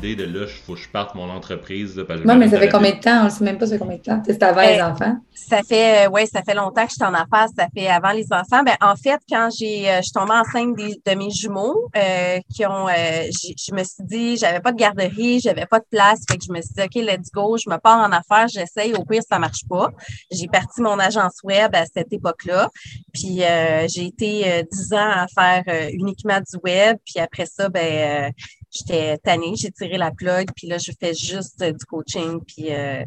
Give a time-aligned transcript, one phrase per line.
[0.00, 1.96] Idée de là, il faut que je parte mon entreprise.
[2.24, 3.22] non, mais ça fait combien de temps?
[3.22, 4.22] On ne sait même pas ça fait combien de temps.
[4.24, 5.16] C'était avant les ben, enfants.
[5.34, 7.48] Ça fait, euh, oui, ça fait longtemps que je suis en affaires.
[7.56, 8.62] Ça fait avant les enfants.
[8.64, 12.64] Ben, en fait, quand j'ai, euh, je suis tombée enceinte de mes jumeaux, euh, qui
[12.66, 16.20] ont, je me suis dit, j'avais pas de garderie, j'avais pas de place.
[16.28, 18.94] Fait que je me suis dit, OK, let's go, je me pars en affaires, j'essaye.
[18.94, 19.90] Au pire, ça marche pas.
[20.30, 22.70] J'ai parti mon agence web à cette époque-là.
[23.12, 23.42] Puis,
[23.88, 26.96] j'ai été dix ans à faire uniquement du web.
[27.04, 28.32] Puis après ça, ben,
[28.70, 33.04] j'étais tannée, j'ai tiré la plug, puis là, je fais juste du coaching, puis euh,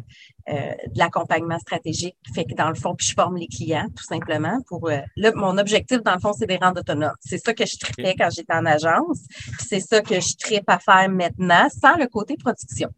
[0.48, 2.16] euh, de l'accompagnement stratégique.
[2.34, 4.58] Fait que dans le fond, puis je forme les clients, tout simplement.
[4.68, 4.98] Pour euh,
[5.34, 7.16] mon objectif, dans le fond, c'est des rendre autonomes.
[7.20, 10.68] C'est ça que je tripais quand j'étais en agence, puis c'est ça que je tripe
[10.68, 12.90] à faire maintenant, sans le côté production.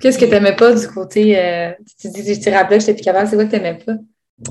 [0.00, 3.02] Qu'est-ce que tu n'aimais pas du côté, tu dis, je tire la plug, j'étais plus
[3.02, 3.94] capable, c'est quoi que tu n'aimais pas?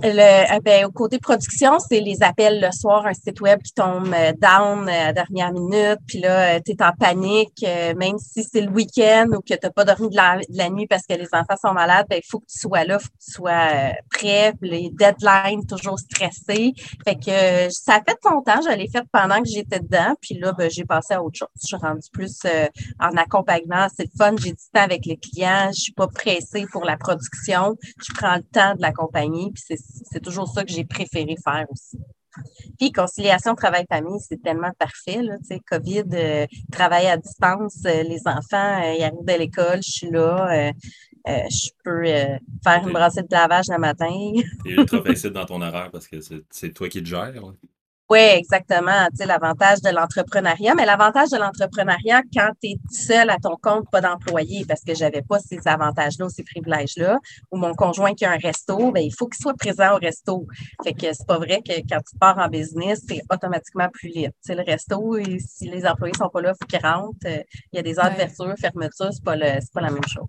[0.01, 3.73] Le, euh, ben, au côté production, c'est les appels le soir, un site web qui
[3.73, 7.65] tombe euh, down euh, à dernière minute, puis là, tu es en panique,
[7.97, 11.05] même si c'est le week-end ou que tu n'as pas dormi de la, nuit parce
[11.05, 13.31] que les enfants sont malades, ben, il faut que tu sois là, faut que tu
[13.31, 16.73] sois prêt, les deadlines toujours stressés.
[17.05, 20.53] Fait que ça a fait longtemps, je l'ai fait pendant que j'étais dedans, puis là,
[20.53, 21.49] ben, j'ai passé à autre chose.
[21.61, 22.39] Je suis rendue plus
[23.01, 26.65] en accompagnement, c'est le fun, j'ai du temps avec les clients, je suis pas pressée
[26.71, 31.35] pour la production, je prends le temps de l'accompagner, c'est toujours ça que j'ai préféré
[31.43, 31.99] faire aussi.
[32.79, 35.21] Puis conciliation travail-famille, c'est tellement parfait.
[35.21, 39.37] Là, tu sais, COVID, euh, travail à distance, euh, les enfants, euh, ils arrivent de
[39.37, 40.71] l'école, je suis là,
[41.25, 44.09] je peux faire une brassée de lavage le matin.
[44.65, 46.17] C'est ultra facile dans ton horaire parce que
[46.49, 47.33] c'est toi qui te gères.
[48.09, 49.07] Oui, exactement.
[49.11, 53.55] Tu sais, l'avantage de l'entrepreneuriat, mais l'avantage de l'entrepreneuriat quand tu es seul à ton
[53.61, 57.17] compte, pas d'employé, parce que j'avais pas ces avantages-là, ces privilèges-là,
[57.51, 60.45] ou mon conjoint qui a un resto, ben, il faut qu'il soit présent au resto.
[60.83, 64.33] Fait que c'est pas vrai que quand tu pars en business, c'est automatiquement plus libre.
[64.45, 67.15] Tu sais, le resto, si les employés sont pas là, il faut qu'ils rentrent.
[67.25, 69.37] Il y a des heures d'ouverture, fermeture, c'est pas,
[69.73, 70.27] pas la même chose.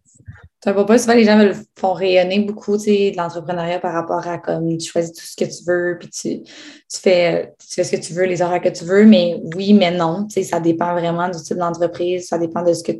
[0.64, 4.78] Tu pas souvent les gens me font rayonner beaucoup de l'entrepreneuriat par rapport à comme
[4.78, 8.00] tu choisis tout ce que tu veux, puis tu, tu, fais, tu fais ce que
[8.00, 10.26] tu veux, les horaires que tu veux, mais oui, mais non.
[10.30, 12.92] Ça dépend vraiment du type d'entreprise, ça dépend de ce que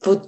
[0.00, 0.20] faut.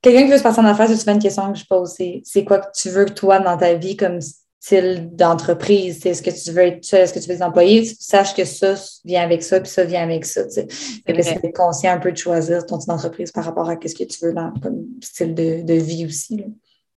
[0.00, 1.94] Quelqu'un qui veut se passer en affaires, c'est souvent une question que je pose.
[2.24, 4.20] C'est quoi que tu veux toi dans ta vie comme
[4.60, 6.04] style d'entreprise.
[6.04, 7.84] Est-ce que tu veux être seul, est-ce que tu veux des employés?
[7.98, 10.42] Sache que ça vient avec ça, puis ça vient avec ça.
[10.50, 10.68] C'est
[11.06, 14.24] d'être conscient un peu de choisir ton type d'entreprise par rapport à ce que tu
[14.24, 16.44] veux dans comme style de, vie aussi.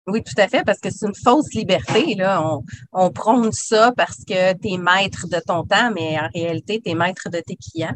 [0.07, 2.15] Oui, tout à fait, parce que c'est une fausse liberté.
[2.15, 2.43] Là.
[2.43, 6.81] On, on prône ça parce que tu es maître de ton temps, mais en réalité,
[6.83, 7.95] tu es maître de tes clients.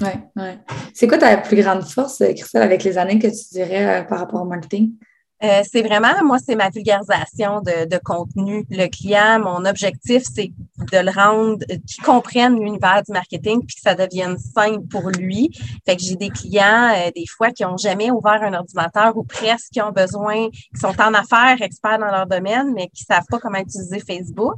[0.00, 0.48] Oui, oui.
[0.94, 4.18] C'est quoi ta plus grande force, Christelle, avec les années que tu dirais euh, par
[4.18, 4.94] rapport au marketing?
[5.42, 8.66] Euh, c'est vraiment, moi, c'est ma vulgarisation de, de, contenu.
[8.70, 10.52] Le client, mon objectif, c'est
[10.92, 15.50] de le rendre, qu'il comprenne l'univers du marketing puis que ça devienne simple pour lui.
[15.86, 19.24] Fait que j'ai des clients, euh, des fois, qui ont jamais ouvert un ordinateur ou
[19.24, 23.26] presque qui ont besoin, qui sont en affaires, experts dans leur domaine, mais qui savent
[23.30, 24.56] pas comment utiliser Facebook.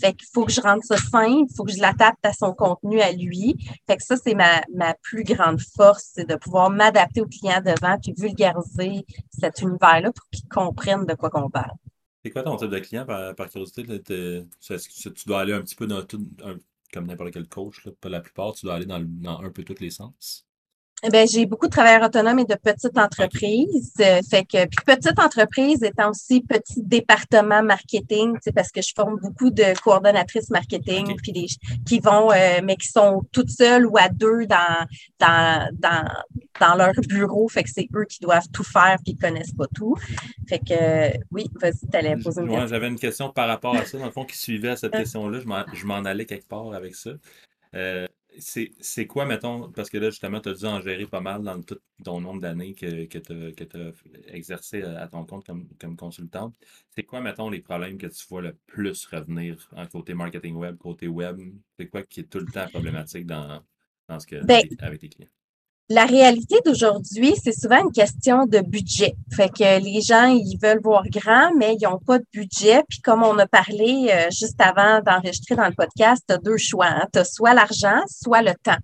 [0.00, 2.52] Fait qu'il faut que je rende ça simple, il faut que je l'adapte à son
[2.52, 3.56] contenu à lui.
[3.88, 7.60] Fait que ça, c'est ma, ma plus grande force, c'est de pouvoir m'adapter au client
[7.64, 9.04] devant puis vulgariser
[9.40, 11.72] cet univers-là qu'ils comprennent de quoi qu'on parle.
[12.24, 13.84] C'est quoi ton type de client par, curiosité?
[13.84, 16.26] Tu dois aller un petit peu dans tout,
[16.92, 19.80] comme n'importe quel coach, pas la plupart, tu dois aller dans, dans un peu tous
[19.80, 20.46] les sens?
[21.08, 23.94] Ben, j'ai beaucoup de travailleurs autonomes et de petites entreprises.
[24.00, 29.18] Euh, fait que, puis petite entreprise étant aussi petit département marketing, parce que je forme
[29.18, 31.46] beaucoup de coordonnatrices marketing, puis des,
[31.86, 34.86] qui vont, euh, mais qui sont toutes seules ou à deux dans,
[35.18, 36.04] dans, dans,
[36.60, 37.48] dans leur bureau.
[37.48, 39.96] Fait que c'est eux qui doivent tout faire puis ils connaissent pas tout.
[40.48, 42.66] Fait que, oui, vas-y, tu allais poser une question.
[42.66, 45.40] J'avais une question par rapport à ça, dans le fond, qui suivait à cette question-là.
[45.72, 47.10] Je m'en allais quelque part avec ça.
[48.56, 51.42] Euh, c'est quoi, mettons, parce que là, justement, tu as dû en gérer pas mal
[51.42, 55.96] dans tout ton nombre d'années que, que tu as, exercé à ton compte comme, comme
[55.96, 56.54] consultante.
[56.90, 60.76] C'est quoi, mettons, les problèmes que tu vois le plus revenir en côté marketing web,
[60.78, 61.38] côté web?
[61.78, 63.62] C'est quoi qui est tout le temps problématique dans,
[64.08, 65.28] dans ce que, ben, avec tes clients?
[65.90, 69.16] La réalité d'aujourd'hui, c'est souvent une question de budget.
[69.34, 72.84] Fait que les gens, ils veulent voir grand, mais ils n'ont pas de budget.
[72.88, 76.58] Puis comme on a parlé euh, juste avant d'enregistrer dans le podcast, tu as deux
[76.58, 76.86] choix.
[76.86, 77.08] Hein.
[77.12, 78.78] Tu as soit l'argent, soit le temps.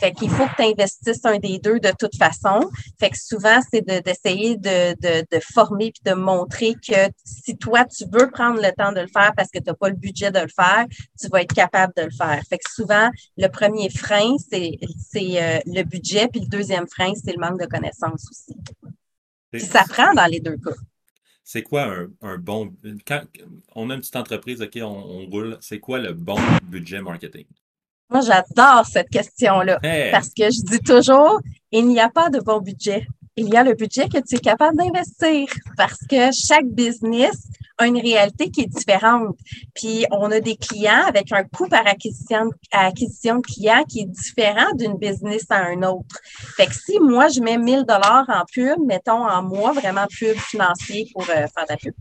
[0.00, 2.68] Fait qu'il faut que tu investisses un des deux de toute façon.
[2.98, 7.84] Fait que souvent, c'est d'essayer de, de, de, former puis de montrer que si toi,
[7.84, 10.32] tu veux prendre le temps de le faire parce que tu n'as pas le budget
[10.32, 10.86] de le faire,
[11.20, 12.40] tu vas être capable de le faire.
[12.48, 14.76] Fait que souvent, le premier frein, c'est
[15.40, 16.26] euh, le budget.
[16.26, 18.56] Puis deuxième frein, c'est le manque de connaissances aussi.
[19.50, 20.76] Puis ça prend dans les deux cas.
[21.42, 21.90] C'est quoi
[22.20, 22.74] un, bon.
[23.06, 23.22] Quand
[23.74, 27.46] on a une petite entreprise, OK, on, roule, c'est quoi le bon budget marketing?
[28.10, 29.78] Moi, j'adore cette question-là
[30.12, 31.40] parce que je dis toujours,
[31.72, 33.06] il n'y a pas de bon budget.
[33.36, 35.46] Il y a le budget que tu es capable d'investir
[35.76, 37.48] parce que chaque business
[37.84, 39.36] une réalité qui est différente.
[39.74, 44.06] Puis on a des clients avec un coût par acquisition, acquisition de clients qui est
[44.06, 46.18] différent d'une business à un autre.
[46.56, 50.36] Fait que si moi je mets 1000 dollars en pub, mettons en mois vraiment pub
[50.36, 51.94] financier pour euh, faire de la pub,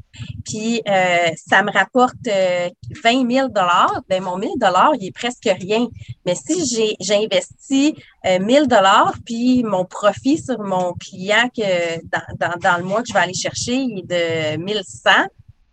[0.45, 5.11] puis euh, ça me rapporte 20 euh, 000 dollars, ben mon 1000 dollars il est
[5.11, 5.87] presque rien.
[6.25, 7.93] Mais si j'ai j'investis
[8.25, 13.09] 1000 dollars puis mon profit sur mon client que dans, dans, dans le mois que
[13.09, 15.11] je vais aller chercher il est de 1100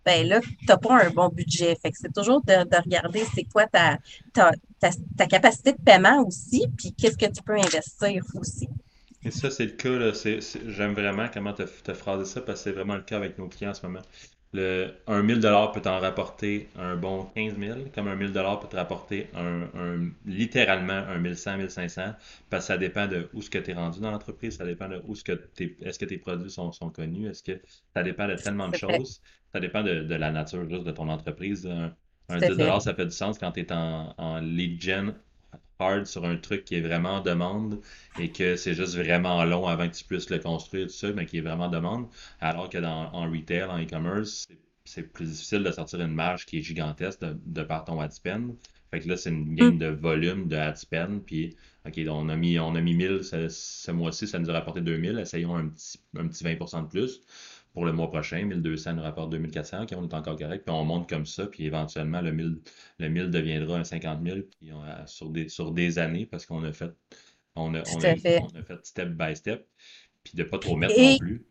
[0.05, 1.77] ben là, tu n'as pas un bon budget.
[1.81, 3.99] Fait que c'est toujours de, regarder c'est quoi ta,
[4.33, 8.69] ta, ta, capacité de paiement aussi, puis qu'est-ce que tu peux investir aussi.
[9.25, 10.13] Et ça, c'est le cas.
[10.67, 13.49] J'aime vraiment comment tu as, phrasé ça parce que c'est vraiment le cas avec nos
[13.49, 14.03] clients en ce moment.
[14.55, 18.77] Le, un 1000 peut t'en rapporter un bon 15 000, comme un 1000 peut te
[18.77, 22.03] rapporter un, littéralement un 1100, 1500,
[22.51, 24.89] parce que ça dépend de où ce que tu es rendu dans l'entreprise, ça dépend
[24.89, 25.33] de où ce que
[25.83, 27.61] est-ce que tes produits sont, sont connus, est-ce que
[27.95, 29.21] ça dépend de tellement de choses.
[29.53, 31.69] Ça dépend de, la nature juste de ton entreprise.
[32.29, 35.15] Un, 10 ça fait du sens quand tu es en, lead gen
[35.79, 37.81] hard sur un truc qui est vraiment en demande
[38.19, 41.27] et que c'est juste vraiment long avant que tu puisses le construire, tout ça, mais
[41.27, 42.07] qui est vraiment en demande.
[42.41, 44.47] Alors que dans en retail, en e-commerce,
[44.85, 48.55] c'est plus difficile de sortir une marge qui est gigantesque de, par ton ad spend.
[48.91, 49.79] Fait que là, c'est une game mm.
[49.79, 51.23] de volume de ad spend.
[51.25, 51.57] Puis,
[51.87, 55.19] OK, on a mis, on a mis 1000 ce, mois-ci, ça nous a rapporté 2000.
[55.19, 57.23] Essayons un petit, un petit 20% de plus
[57.75, 58.45] pour le mois prochain.
[58.45, 60.65] 1200 nous rapporte 2400, OK, on est encore correct.
[60.65, 62.61] Puis on monte comme ça, puis éventuellement, le 1000,
[62.99, 64.71] le 1000 deviendra un 50 000 puis
[65.07, 66.93] sur, des, sur des années parce qu'on a fait
[67.57, 68.43] on a, on, a, fait.
[68.83, 69.69] step by step,
[70.25, 71.47] puis de ne pas trop mettre non plus.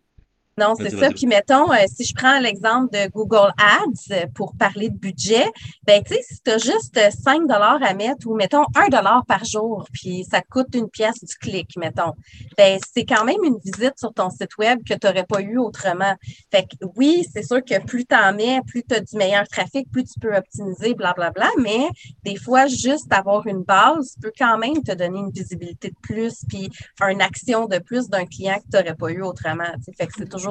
[0.57, 1.09] Non, c'est ça.
[1.09, 5.45] Puis mettons, euh, si je prends l'exemple de Google Ads euh, pour parler de budget,
[5.85, 9.25] ben tu sais, si tu as juste 5 dollars à mettre ou mettons 1 dollar
[9.25, 12.13] par jour, puis ça coûte une pièce du clic, mettons,
[12.55, 15.57] ben c'est quand même une visite sur ton site web que tu n'aurais pas eu
[15.57, 16.13] autrement.
[16.51, 19.47] Fait que oui, c'est sûr que plus tu en mets, plus tu as du meilleur
[19.47, 21.89] trafic, plus tu peux optimiser, blablabla, mais
[22.23, 26.43] des fois, juste avoir une base peut quand même te donner une visibilité de plus,
[26.47, 26.69] puis
[27.09, 29.63] une action de plus d'un client que tu n'aurais pas eu autrement.
[29.97, 30.42] Fait que c'est toujours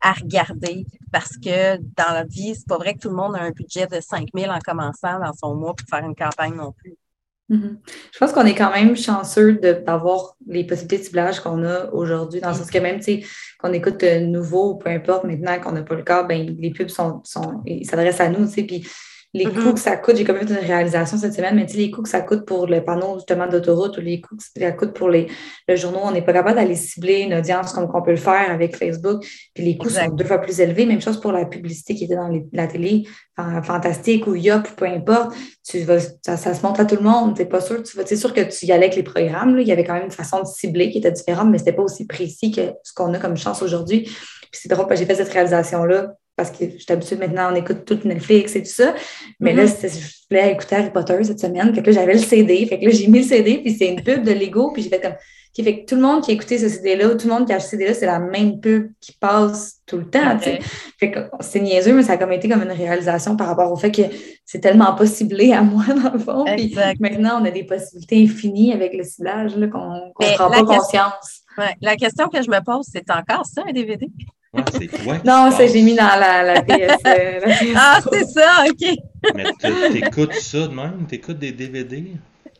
[0.00, 3.40] à, regarder parce que dans la vie, c'est pas vrai que tout le monde a
[3.40, 6.72] un budget de 5 000 en commençant dans son mois pour faire une campagne non
[6.72, 6.96] plus.
[7.50, 7.76] Mm-hmm.
[8.12, 12.40] Je pense qu'on est quand même chanceux d'avoir les possibilités de ciblage qu'on a aujourd'hui,
[12.40, 13.00] dans le sens que même
[13.60, 17.20] qu'on écoute nouveau, peu importe, maintenant qu'on n'a pas le cas, ben, les pubs sont,
[17.24, 18.84] sont s'adressent à nous, puis
[19.34, 19.62] les mm-hmm.
[19.62, 21.78] coûts que ça coûte, j'ai quand même fait une réalisation cette semaine, mais tu sais,
[21.78, 24.72] les coûts que ça coûte pour le panneau justement d'autoroute ou les coûts que ça
[24.72, 25.28] coûte pour les,
[25.68, 28.50] le journaux, on n'est pas capable d'aller cibler une audience comme on peut le faire
[28.50, 29.24] avec Facebook.
[29.54, 30.84] Puis les coûts sont deux fois plus élevés.
[30.84, 33.04] Même chose pour la publicité qui était dans la télé,
[33.62, 35.34] fantastique ou Yop, peu importe.
[35.64, 37.36] Tu vas, ça, se montre à tout le monde.
[37.36, 37.82] Tu pas sûr.
[37.82, 39.56] Tu c'est sûr que tu y allais avec les programmes.
[39.56, 39.62] Là.
[39.62, 41.76] Il y avait quand même une façon de cibler qui était différente, mais ce n'était
[41.76, 44.02] pas aussi précis que ce qu'on a comme chance aujourd'hui.
[44.02, 47.84] Puis c'est drôle, j'ai fait cette réalisation-là parce que je suis habituée maintenant, on écoute
[47.84, 48.94] tout Netflix et tout ça.
[49.40, 49.88] Mais là, mm-hmm.
[49.88, 51.74] je voulais écouter Harry Potter cette semaine.
[51.74, 52.66] Fait que là, j'avais le CD.
[52.66, 54.72] Fait que là, j'ai mis le CD, puis c'est une pub de Lego.
[54.72, 55.14] Puis j'ai fait comme.
[55.54, 57.52] Qui fait que tout le monde qui a écouté ce CD-là, tout le monde qui
[57.52, 60.38] a acheté ce CD-là, c'est la même pub qui passe tout le temps.
[60.38, 63.76] Fait que c'est niaiseux, mais ça a comme été comme une réalisation par rapport au
[63.76, 64.00] fait que
[64.46, 66.44] c'est tellement pas ciblé à moi, dans le fond.
[66.56, 71.42] Puis maintenant, on a des possibilités infinies avec le ciblage qu'on ne prend pas conscience.
[71.58, 71.74] Ouais.
[71.82, 74.08] La question que je me pose, c'est encore ça, un DVD?
[74.78, 75.18] C'est quoi?
[75.24, 77.02] non, ça, j'ai mis dans la, la, PS,
[77.74, 78.88] Ah, c'est ça, OK.
[79.34, 79.44] Mais
[79.92, 81.06] t'écoutes ça de même?
[81.08, 82.12] T'écoutes des DVD?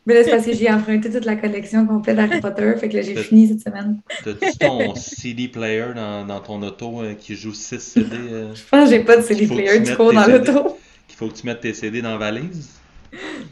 [0.05, 2.97] Mais là, c'est parce que j'ai emprunté toute la collection complète d'Harry Potter, fait que
[2.97, 4.01] là, j'ai fini cette semaine.
[4.23, 8.09] T'as-tu ton CD player dans, dans ton auto euh, qui joue 6 CD?
[8.11, 8.53] Euh?
[8.53, 10.77] Je pense que j'ai pas de CD player du coup dans l'auto.
[11.09, 12.82] Il faut que tu mettes tes CD dans la valise?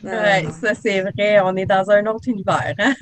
[0.03, 2.73] Oui, ça c'est vrai, on est dans un autre univers.
[2.79, 2.93] Hein?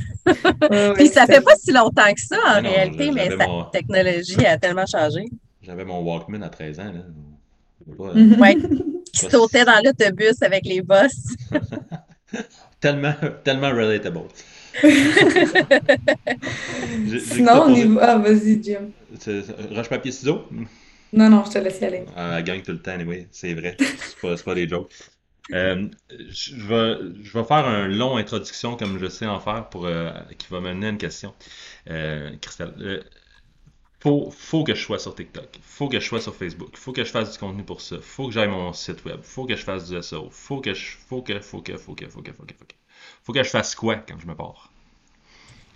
[0.96, 4.86] Puis ça fait pas si longtemps que ça en réalité, mais la technologie a tellement
[4.86, 5.26] changé.
[5.62, 6.92] J'avais mon Walkman à 13 ans.
[6.94, 7.02] Là.
[7.98, 8.58] Oui,
[9.12, 11.14] qui sautait dans l'autobus avec les boss.
[12.80, 13.14] tellement,
[13.44, 14.22] tellement relatable.
[17.20, 18.12] Sinon, on y va.
[18.12, 18.92] Ah, vas-y, Jim.
[19.72, 20.44] Roche-papier ciseaux?
[21.12, 22.06] Non, non, je te laisse y aller.
[22.16, 23.76] Ah, elle gagne tout le temps, oui, c'est vrai.
[23.80, 24.94] C'est pas, pas des jokes.
[25.52, 30.48] Euh, je, vais, faire un long introduction comme je sais en faire pour euh, qui
[30.50, 31.34] va mener à une question.
[31.90, 33.04] Euh, Christelle, euh,
[34.00, 37.04] faut, faut que je sois sur TikTok, faut que je sois sur Facebook, faut que
[37.04, 39.64] je fasse du contenu pour ça, faut que j'aille mon site web, faut que je
[39.64, 42.44] fasse du SEO, faut que je, faut que, faut que, faut que, faut que, faut
[42.44, 42.76] que, faut que,
[43.24, 44.72] faut que je fasse quoi quand je me pars?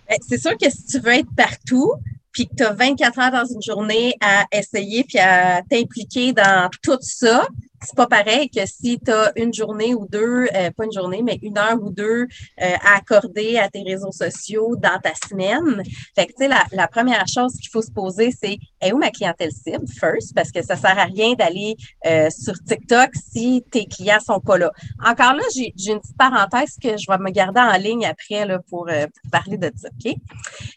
[0.08, 1.94] Ben, c'est sûr que si tu veux être partout,
[2.32, 6.68] puis que tu as 24 heures dans une journée à essayer puis à t'impliquer dans
[6.82, 7.46] tout ça,
[7.84, 11.22] c'est pas pareil que si tu as une journée ou deux, euh, pas une journée,
[11.22, 15.82] mais une heure ou deux euh, à accorder à tes réseaux sociaux dans ta semaine.
[16.14, 19.10] Fait que, tu sais, la, première chose qu'il faut se poser, c'est est où ma
[19.10, 21.76] clientèle cible, first, parce que ça sert à rien d'aller
[22.06, 24.70] euh, sur TikTok si tes clients sont pas là.
[25.04, 28.58] Encore là, j'ai une petite parenthèse que je vais me garder en ligne après là,
[28.68, 30.14] pour, pour parler de ça, OK?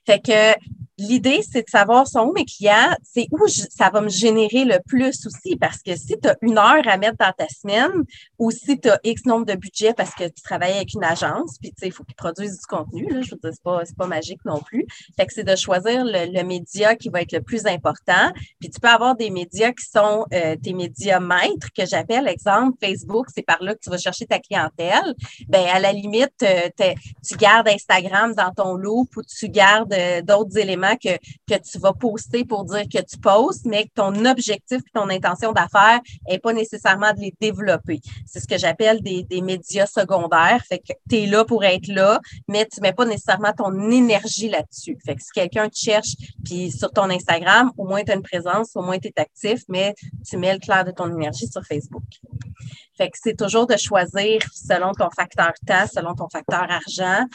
[0.06, 0.58] Fait que
[1.00, 4.80] L'idée, c'est de savoir sont où mes clients, c'est où ça va me générer le
[4.88, 8.04] plus aussi, parce que si tu as une heure à mettre dans ta semaine
[8.38, 11.58] ou si tu as X nombre de budget parce que tu travailles avec une agence,
[11.60, 14.44] puis il faut qu'ils produisent du contenu, là, je veux dire, c'est pas, pas magique
[14.46, 14.86] non plus.
[15.18, 18.32] Fait que c'est de choisir le, média qui va être le plus important.
[18.60, 22.78] Puis tu peux avoir des médias qui sont euh, tes médias maîtres, que j'appelle, exemple,
[22.82, 25.14] Facebook, c'est par là que tu vas chercher ta clientèle.
[25.50, 26.70] Ben à la limite, euh,
[27.28, 31.80] tu gardes Instagram dans ton loop ou tu gardes euh, d'autres éléments que, que tu
[31.80, 36.00] vas poster pour dire que tu postes, mais que ton objectif et ton intention d'affaires
[36.30, 38.00] n'est pas nécessairement de les développer.
[38.26, 40.64] C'est ce que j'appelle des, médias secondaires.
[40.68, 44.50] Fait que tu es là pour être là, mais tu mets pas nécessairement ton énergie
[44.50, 44.98] là-dessus.
[45.06, 48.24] Fait que si quelqu'un te cherche, puis sur ton Instagram, au moins tu as une
[48.24, 49.94] présence, au moins tu es actif, mais
[50.28, 52.04] tu mets le clair de ton énergie sur Facebook.
[52.98, 57.26] Fait que c'est toujours de choisir selon ton facteur temps, selon ton facteur argent,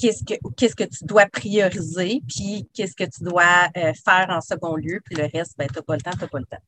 [0.00, 4.40] qu'est-ce que, qu'est-ce que tu dois prioriser, puis qu'est-ce que tu dois euh, faire en
[4.40, 6.46] second lieu, puis le reste, ben, tu n'as pas le temps, tu n'as pas le
[6.46, 6.62] temps.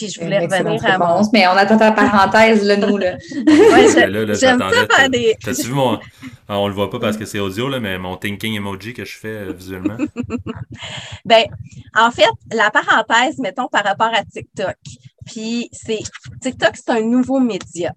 [0.00, 1.20] Puis je voulais revenir à mon...
[1.34, 3.18] Mais on attend ta parenthèse, là, nous, là.
[3.46, 5.36] ouais, j'aime ça faire des...
[5.44, 6.00] T'as-tu vu mon...
[6.48, 9.04] Ah, on le voit pas parce que c'est audio, là, mais mon thinking emoji que
[9.04, 9.98] je fais euh, visuellement?
[11.26, 11.44] ben,
[11.94, 14.74] en fait, la parenthèse, mettons, par rapport à TikTok.
[15.26, 16.00] Puis c'est
[16.40, 17.92] TikTok, c'est un nouveau média.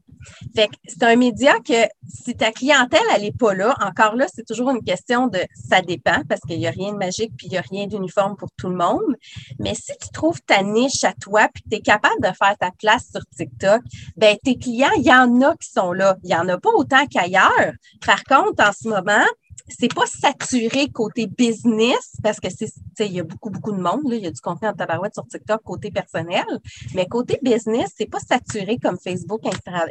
[0.56, 4.26] Fait que c'est un média que si ta clientèle, elle n'est pas là, encore là,
[4.34, 7.48] c'est toujours une question de ça dépend parce qu'il n'y a rien de magique puis
[7.48, 9.16] il n'y a rien d'uniforme pour tout le monde.
[9.60, 12.72] Mais si tu trouves ta niche à toi puis tu es capable de faire ta
[12.72, 13.82] place sur TikTok,
[14.18, 16.18] ben tes clients, il y en a qui sont là.
[16.24, 17.74] Il n'y en a pas autant qu'ailleurs.
[18.06, 19.26] Par contre, en ce moment,
[19.68, 24.10] c'est pas saturé côté business parce que c'est il y a beaucoup beaucoup de monde
[24.10, 26.46] là, il y a du contenu en tabarouette sur TikTok côté personnel,
[26.94, 29.42] mais côté business, c'est pas saturé comme Facebook,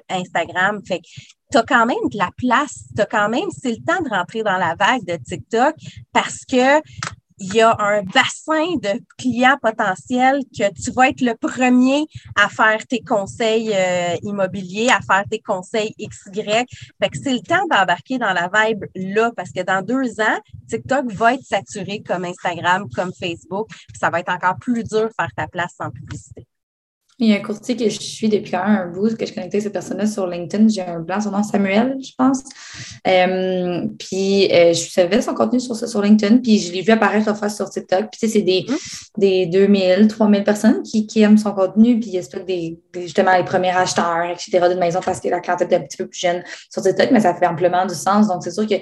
[0.09, 1.01] Instagram, fait
[1.51, 4.09] tu as quand même de la place, tu as quand même c'est le temps de
[4.09, 5.75] rentrer dans la vague de TikTok
[6.13, 6.81] parce que
[7.43, 12.07] il y a un bassin de clients potentiels que tu vas être le premier
[12.37, 16.43] à faire tes conseils euh, immobiliers, à faire tes conseils XY.
[16.45, 20.39] Fait que c'est le temps d'embarquer dans la vibe là parce que dans deux ans,
[20.69, 23.69] TikTok va être saturé comme Instagram, comme Facebook.
[23.99, 26.47] ça va être encore plus dur de faire ta place sans publicité.
[27.19, 29.35] Il y a un courtier que je suis depuis quand même un bout, que je
[29.35, 30.69] connectais cette personne-là sur LinkedIn.
[30.69, 32.43] J'ai un blanc, son nom Samuel, je pense.
[33.07, 37.37] Euh, puis euh, je savais son contenu sur, sur LinkedIn, puis je l'ai vu apparaître
[37.37, 38.09] fois sur TikTok.
[38.11, 38.75] Puis tu sais, c'est des, mmh.
[39.19, 43.37] des 2000, 3000 personnes qui, qui aiment son contenu, puis il y a des, justement
[43.37, 46.19] les premiers acheteurs, etc., d'une maison parce que la clientèle est un petit peu plus
[46.19, 48.29] jeune sur TikTok, mais ça fait amplement du sens.
[48.29, 48.77] Donc c'est sûr que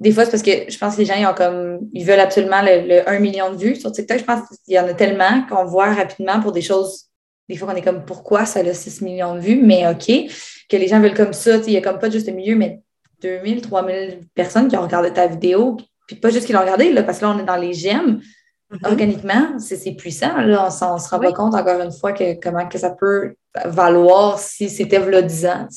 [0.00, 2.20] des fois, c'est parce que je pense que les gens, ils ont comme, ils veulent
[2.20, 4.20] absolument le, le 1 million de vues sur TikTok.
[4.20, 7.07] Je pense qu'il y en a tellement qu'on voit rapidement pour des choses
[7.48, 10.06] des fois, on est comme pourquoi ça a 6 millions de vues, mais OK,
[10.68, 11.56] que les gens veulent comme ça.
[11.56, 12.82] Il n'y a comme pas juste le milieu, mais
[13.22, 15.76] 2000, 3000 personnes qui ont regardé ta vidéo,
[16.06, 18.20] puis pas juste qui l'ont regardé, là, parce que là, on est dans les gemmes.
[18.70, 18.86] Mm-hmm.
[18.86, 20.36] Organiquement, c'est puissant.
[20.42, 20.68] Là.
[20.82, 24.38] On, ne se rend pas compte encore une fois que comment que ça peut valoir
[24.38, 25.68] si c'était v'là 10 ans.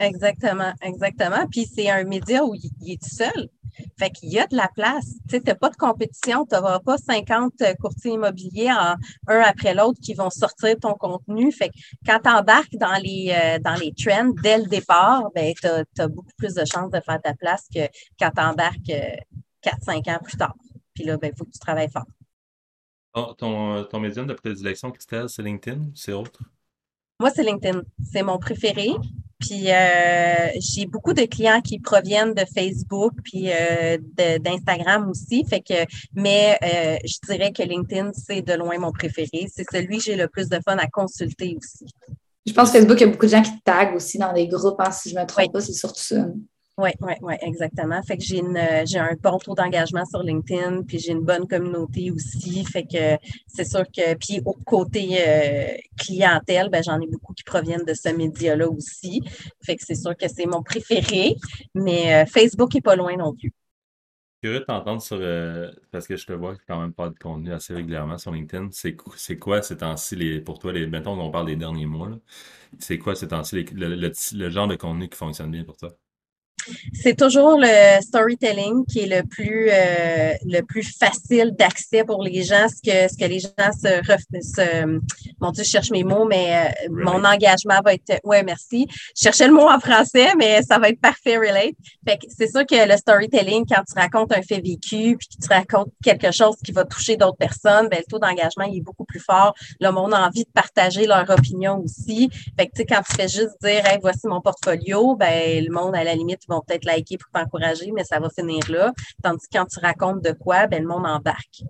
[0.00, 1.46] Exactement, exactement.
[1.50, 3.48] Puis c'est un média où il est seul.
[3.98, 5.14] Fait qu'il y a de la place.
[5.28, 8.96] Tu n'as pas de compétition, tu n'auras pas 50 courtiers immobiliers en
[9.28, 11.52] un après l'autre qui vont sortir ton contenu.
[11.52, 11.74] Fait que
[12.06, 16.08] quand tu embarques dans les, euh, dans les trends dès le départ, ben, tu as,
[16.08, 18.92] beaucoup plus de chances de faire ta place que quand tu embarques
[19.62, 20.54] 4-5 ans plus tard.
[20.94, 22.06] Puis là, il ben, faut que tu travailles fort.
[23.36, 26.40] ton, ton médium de prédilection, Christelle, c'est LinkedIn ou c'est autre?
[27.18, 27.82] Moi, c'est LinkedIn.
[28.12, 28.90] C'est mon préféré.
[29.38, 33.98] Puis euh, j'ai beaucoup de clients qui proviennent de Facebook puis euh,
[34.40, 35.44] d'Instagram aussi.
[35.48, 39.46] Fait que, mais euh, je dirais que LinkedIn, c'est de loin mon préféré.
[39.52, 41.86] C'est celui que j'ai le plus de fun à consulter aussi.
[42.46, 44.46] Je pense que Facebook, il y a beaucoup de gens qui taguent aussi dans des
[44.46, 46.26] groupes, hein, si je ne me trompe pas, c'est surtout ça.
[46.78, 48.02] Oui, oui, oui, exactement.
[48.02, 51.24] Fait que j'ai une euh, j'ai un bon taux d'engagement sur LinkedIn, puis j'ai une
[51.24, 52.64] bonne communauté aussi.
[52.66, 53.16] Fait que
[53.46, 57.94] c'est sûr que puis au côté euh, clientèle, ben j'en ai beaucoup qui proviennent de
[57.94, 59.22] ce média-là aussi.
[59.64, 61.36] Fait que c'est sûr que c'est mon préféré,
[61.74, 63.52] mais euh, Facebook est pas loin non plus.
[64.42, 65.18] Curieux de t'entendre sur
[65.90, 68.68] parce que je te vois quand même pas de contenu assez régulièrement sur LinkedIn.
[68.70, 72.10] C'est c'est quoi ces temps-ci les pour toi les mettons qu'on parle des derniers mois
[72.78, 75.90] C'est quoi ces temps-ci le genre de contenu qui fonctionne bien pour toi?
[76.92, 82.42] C'est toujours le storytelling qui est le plus euh, le plus facile d'accès pour les
[82.42, 84.02] gens, ce que ce que les gens se,
[84.42, 85.00] se
[85.40, 88.86] mon Dieu, je cherche mes mots, mais euh, mon engagement va être ouais, merci.
[89.16, 91.74] Je cherchais le mot en français, mais ça va être parfait relate.
[92.06, 95.46] Fait que c'est sûr que le storytelling, quand tu racontes un fait vécu, puis que
[95.46, 98.82] tu racontes quelque chose qui va toucher d'autres personnes, ben le taux d'engagement il est
[98.82, 99.54] beaucoup plus fort.
[99.80, 102.30] Le monde a envie de partager leur opinion aussi.
[102.58, 105.72] Fait que tu sais, quand tu fais juste dire hey, voici mon portfolio, ben le
[105.72, 108.92] monde à la limite va peut-être liker pour t'encourager, mais ça va finir là.
[109.22, 111.62] Tandis que quand tu racontes de quoi, ben, le monde embarque.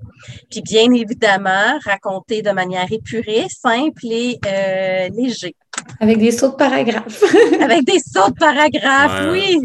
[0.51, 5.55] Puis bien évidemment, raconter de manière épurée, simple et euh, léger.
[6.01, 7.23] Avec des sauts de paragraphes.
[7.61, 9.61] Avec des sauts de paragraphes, oui.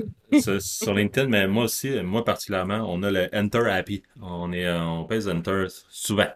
[0.59, 4.01] Sur, LinkedIn, mais moi aussi, moi particulièrement, on a le Enter Happy.
[4.21, 6.29] On, est, euh, on pèse Enter souvent.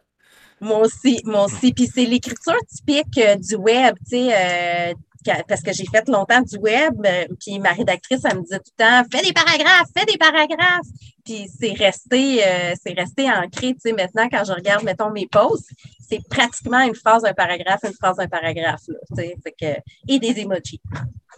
[0.59, 1.73] Moi aussi, moi aussi.
[1.73, 4.95] Puis c'est l'écriture typique euh, du web, tu sais,
[5.47, 8.71] parce que j'ai fait longtemps du web, euh, puis ma rédactrice, elle me disait tout
[8.77, 10.87] le temps, fais des paragraphes, fais des paragraphes.
[11.23, 13.73] Puis c'est resté, euh, c'est resté ancré.
[13.73, 15.71] Tu sais, maintenant, quand je regarde, mettons, mes posts,
[16.07, 18.81] c'est pratiquement une phrase d'un paragraphe, une phrase d'un paragraphe.
[18.87, 20.81] Là, tu sais, fait que, et des emojis.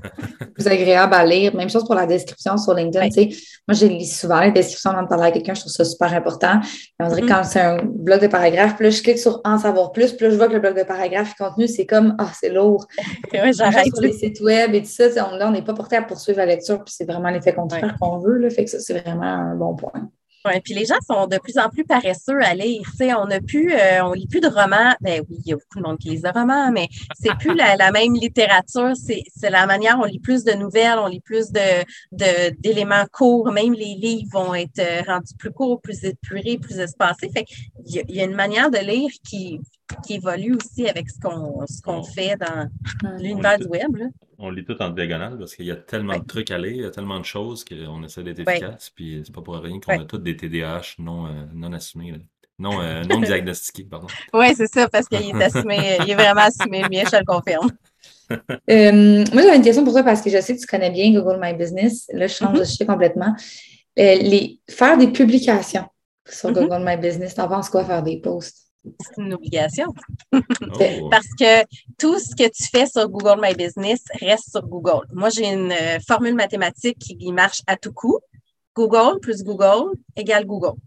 [0.53, 1.55] Plus agréable à lire.
[1.55, 3.09] Même chose pour la description sur LinkedIn.
[3.09, 3.29] Tu sais,
[3.67, 5.53] moi, je lis souvent les descriptions avant de parler à quelqu'un.
[5.53, 6.59] Je trouve ça super important.
[6.99, 7.29] on dirait que mm-hmm.
[7.29, 10.19] quand c'est un blog de paragraphe, là, je clique sur En savoir plus.
[10.19, 12.87] Là, je vois que le blog de paragraphe contenu, c'est comme Ah, c'est lourd.
[13.33, 13.53] oui,
[13.85, 16.45] Sur les sites web et tout ça, là, on n'est pas porté à poursuivre la
[16.45, 16.83] lecture.
[16.83, 18.37] Puis c'est vraiment l'effet contraire qu'on veut.
[18.37, 20.09] Là, fait que ça, c'est vraiment un bon point.
[20.47, 22.81] Oui, puis les gens sont de plus en plus paresseux à lire.
[23.19, 24.95] on n'a plus, euh, on lit plus de romans.
[25.01, 26.87] Ben oui, il y a beaucoup de monde qui lit des romans, mais
[27.19, 28.93] c'est plus la, même littérature.
[28.95, 33.51] C'est, la manière, on lit plus de nouvelles, on lit plus de, d'éléments courts.
[33.51, 37.29] Même les livres vont être euh, rendus plus courts, plus épurés, plus espacés.
[37.29, 39.59] Fait qu'il y, a une manière de lire qui,
[40.05, 42.69] qui évolue aussi avec ce qu'on, ce qu'on fait dans
[43.17, 43.95] l'univers du web.
[43.95, 44.05] Là
[44.39, 46.81] on lit tout en diagonale parce qu'il y a tellement de trucs à lire, il
[46.81, 48.91] y a tellement de choses qu'on essaie d'être efficace.
[48.93, 52.13] Puis c'est pas pour rien qu'on a tous des TDAH non, euh, non assumés.
[52.59, 54.07] Non, euh, non diagnostiqués, pardon.
[54.33, 57.25] Oui, c'est ça, parce qu'il est assumé, il est vraiment assumé, le mien, je le
[57.25, 57.71] confirme.
[58.69, 61.13] Euh, moi, j'avais une question pour toi parce que je sais que tu connais bien
[61.13, 62.09] Google My Business.
[62.11, 62.65] Là, je change de mm-hmm.
[62.65, 63.33] sujet complètement.
[63.95, 65.85] les, faire des publications
[66.27, 66.67] sur mm-hmm.
[66.67, 68.66] Google My Business, t'en penses quoi faire des posts?
[68.99, 69.87] C'est une obligation.
[70.33, 70.39] Oh.
[71.11, 71.63] Parce que
[71.97, 75.07] tout ce que tu fais sur Google My Business reste sur Google.
[75.13, 78.19] Moi, j'ai une euh, formule mathématique qui marche à tout coup.
[78.75, 80.77] Google plus Google égale Google.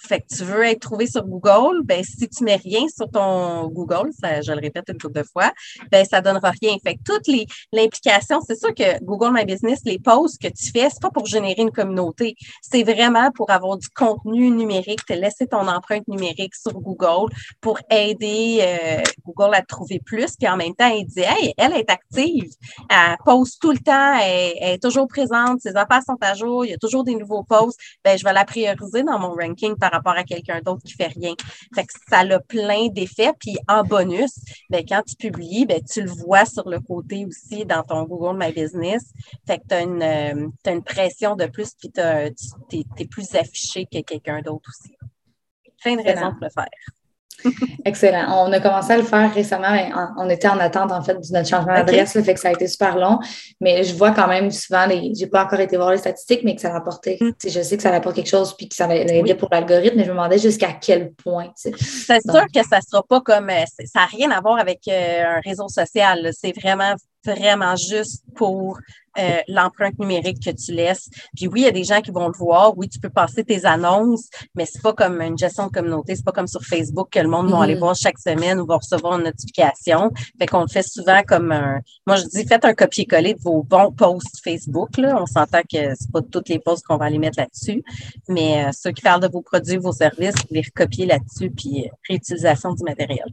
[0.00, 3.68] Fait que tu veux être trouvé sur Google, ben si tu mets rien sur ton
[3.68, 5.52] Google, ça, je le répète une couple de fois,
[5.90, 6.76] ben ça donnera rien.
[6.84, 10.70] Fait que toutes les l'implication, c'est sûr que Google My Business, les posts que tu
[10.70, 15.12] fais, c'est pas pour générer une communauté, c'est vraiment pour avoir du contenu numérique, te
[15.12, 20.56] laisser ton empreinte numérique sur Google pour aider euh, Google à trouver plus, puis en
[20.56, 22.50] même temps, il dit hey, elle est active,
[22.88, 26.70] elle poste tout le temps, elle, est toujours présente, ses affaires sont à jour, il
[26.70, 30.12] y a toujours des nouveaux posts, ben je vais la prioriser dans mon ranking rapport
[30.16, 31.34] à quelqu'un d'autre qui fait rien.
[31.74, 33.32] Fait que ça a plein d'effets.
[33.38, 34.32] Puis en bonus,
[34.70, 38.38] ben, quand tu publies, ben, tu le vois sur le côté aussi dans ton Google
[38.38, 39.12] My Business.
[39.46, 44.00] Fait que tu as, euh, une pression de plus, puis tu es, plus affiché que
[44.00, 44.94] quelqu'un d'autre aussi.
[45.82, 46.68] Plein de raisons de le faire.
[47.84, 48.46] Excellent.
[48.46, 49.68] On a commencé à le faire récemment.
[50.16, 52.12] On était en attente, en fait, de notre changement d'adresse.
[52.12, 53.18] fait que ça a été super long.
[53.60, 55.12] Mais je vois quand même souvent, les...
[55.14, 57.18] j'ai pas encore été voir les statistiques, mais que ça rapportait.
[57.20, 57.30] Mm.
[57.44, 60.04] Je sais que ça rapporte quelque chose puis que ça va aider pour l'algorithme, mais
[60.04, 61.52] je me demandais jusqu'à quel point.
[61.56, 63.50] C'est sûr que ça sera pas comme.
[63.50, 66.30] Euh, ça n'a rien à voir avec euh, un réseau social.
[66.32, 66.94] C'est vraiment
[67.34, 68.78] vraiment juste pour
[69.18, 71.08] euh, l'empreinte numérique que tu laisses.
[71.34, 72.76] Puis oui, il y a des gens qui vont le voir.
[72.78, 76.14] Oui, tu peux passer tes annonces, mais c'est pas comme une gestion de communauté.
[76.14, 77.78] C'est pas comme sur Facebook que le monde va aller mm-hmm.
[77.78, 80.12] voir chaque semaine ou va recevoir une notification.
[80.38, 81.80] Fait qu'on le fait souvent comme un.
[82.06, 84.96] Moi, je dis faites un copier-coller de vos bons posts Facebook.
[84.98, 85.20] Là.
[85.20, 87.82] On s'entend que c'est pas toutes les posts qu'on va aller mettre là-dessus,
[88.28, 91.90] mais euh, ceux qui parlent de vos produits, vos services, les recopier là-dessus, puis euh,
[92.08, 93.26] réutilisation du matériel.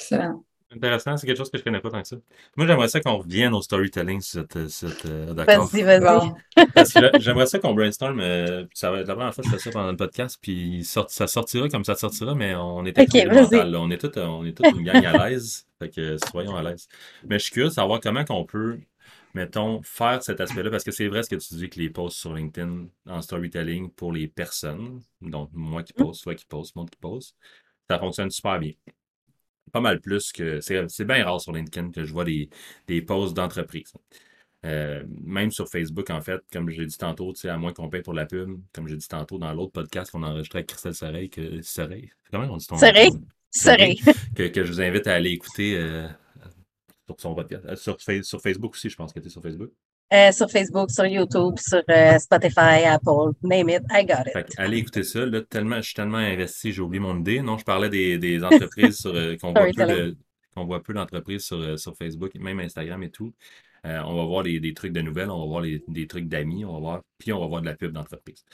[0.00, 0.42] Excellent.
[0.74, 2.16] Intéressant, c'est quelque chose que je connais pas tant que ça.
[2.56, 6.66] Moi, j'aimerais ça qu'on revienne au storytelling sur cette, cette euh, Vas-y, vas-y.
[6.74, 8.20] Parce que j'aimerais ça qu'on brainstorm.
[8.20, 10.84] Euh, ça va être la première fois que je fais ça pendant le podcast, puis
[10.84, 14.58] ça sortira comme ça sortira, mais on est okay, mental, On est tous on est
[14.60, 15.66] une gang à l'aise.
[15.78, 16.88] Fait que soyons à l'aise.
[17.28, 18.78] Mais je suis curieux de savoir comment qu'on peut
[19.34, 22.18] mettons, faire cet aspect-là, parce que c'est vrai ce que tu dis que les posts
[22.18, 26.86] sur LinkedIn en storytelling pour les personnes, donc moi qui poste, toi qui poste, moi
[26.90, 27.36] qui poste,
[27.90, 28.72] ça fonctionne super bien.
[29.74, 30.60] Pas mal plus que.
[30.60, 32.48] C'est bien rare sur LinkedIn que je vois des,
[32.86, 33.92] des posts d'entreprise.
[34.64, 38.14] Euh, même sur Facebook, en fait, comme j'ai dit tantôt, à moins qu'on paye pour
[38.14, 41.28] la pub, comme j'ai dit tantôt dans l'autre podcast qu'on a enregistré avec Christelle Soreille,
[41.28, 43.10] que Soreille, comment on dit ton Soreille.
[43.50, 44.00] Soreille.
[44.36, 46.06] Que, que, je vous invite à aller écouter euh,
[47.06, 47.64] sur son podcast.
[47.66, 49.72] Euh, sur, sur, Facebook aussi, je pense que tu es sur Facebook.
[50.12, 54.52] Euh, sur Facebook, sur YouTube, sur euh, Spotify, Apple, name it, I got it.
[54.58, 55.24] allez écouter ça.
[55.24, 57.40] Là, tellement, je suis tellement investi, j'ai oublié mon idée.
[57.40, 62.34] Non, je parlais des, des entreprises sur, qu'on voit, voit peu d'entreprises sur, sur Facebook,
[62.36, 63.34] même Instagram et tout.
[63.82, 66.64] on va voir des, des, trucs de nouvelles, on va voir les, des trucs d'amis,
[66.64, 68.44] on va voir, puis on va voir de la pub d'entreprise.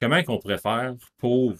[0.00, 1.56] Comment qu'on pourrait faire pour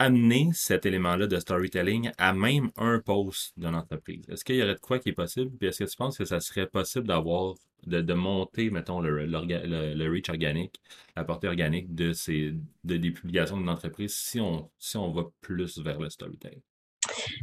[0.00, 4.28] amener cet élément-là de storytelling à même un post d'une entreprise?
[4.28, 5.56] Est-ce qu'il y aurait de quoi qui est possible?
[5.56, 7.54] Puis est-ce que tu penses que ça serait possible d'avoir,
[7.86, 10.80] de, monter, mettons, le, le, reach organique,
[11.16, 15.24] la portée organique de ces de des publications d'une entreprise si on, si on va
[15.40, 16.62] plus vers le storytelling?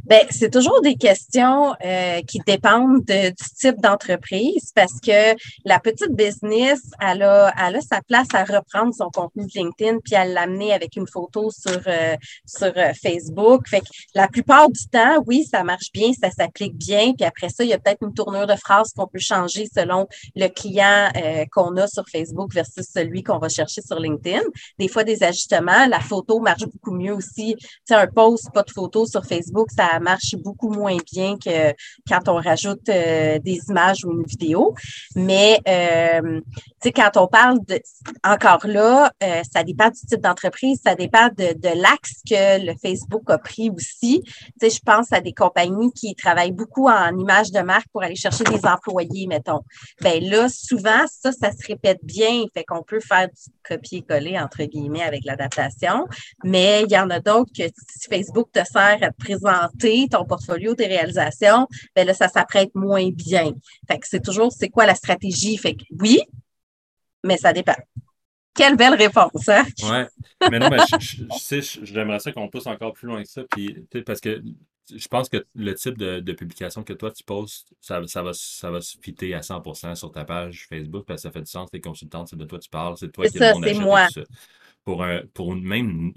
[0.06, 6.12] Ben, c'est toujours des questions euh, qui dépendent du type d'entreprise parce que la petite
[6.12, 10.24] business, elle a, elle a sa place à reprendre son contenu de LinkedIn puis à
[10.24, 13.68] l'amener avec une photo sur, euh, sur euh, Facebook.
[13.68, 17.12] Fait que la plupart du temps, oui, ça marche bien, ça s'applique bien.
[17.12, 20.08] Puis après ça, il y a peut-être une tournure de phrase qu'on peut changer selon
[20.34, 21.08] le client
[21.52, 24.42] qu'on a sur Facebook versus celui qu'on va chercher sur LinkedIn.
[24.78, 25.86] Des fois, des ajustements.
[25.86, 27.56] La photo marche beaucoup mieux aussi.
[27.86, 31.74] Tu un post, pas de photo sur Facebook ça marche beaucoup moins bien que
[32.08, 34.74] quand on rajoute euh, des images ou une vidéo.
[35.16, 36.40] Mais euh,
[36.94, 37.80] quand on parle de
[38.24, 42.74] encore là, euh, ça dépend du type d'entreprise, ça dépend de, de l'axe que le
[42.82, 44.22] Facebook a pris aussi.
[44.60, 48.44] Je pense à des compagnies qui travaillent beaucoup en images de marque pour aller chercher
[48.44, 49.60] des employés, mettons.
[50.00, 54.64] Ben là, souvent, ça, ça se répète bien, fait qu'on peut faire du copier-coller entre
[54.64, 56.06] guillemets avec l'adaptation.
[56.44, 59.79] Mais il y en a d'autres que si Facebook te sert à te présenter
[60.10, 63.52] ton portfolio, tes réalisations, ben là, ça s'apprête moins bien.
[63.88, 65.56] Fait que c'est toujours c'est quoi la stratégie?
[65.56, 66.20] Fait que oui,
[67.24, 67.76] mais ça dépend.
[68.54, 69.64] Quelle belle réponse, hein?
[69.84, 70.06] Ouais.
[70.50, 73.42] Mais non, mais je, sais, j'aimerais ça qu'on pousse encore plus loin que ça.
[73.50, 74.42] Puis, parce que
[74.94, 78.70] je pense que le type de, publication que toi tu postes, ça, ça, va, ça
[78.70, 81.70] va se fitter à 100% sur ta page Facebook parce que ça fait du sens.
[81.70, 84.08] Tes consultantes, c'est de toi tu parles, c'est toi qui ça, c'est moi.
[84.84, 86.12] Pour, un, pour même,